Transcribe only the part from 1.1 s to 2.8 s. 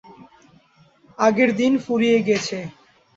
আগের দিন ফুরিয়ে গেছে।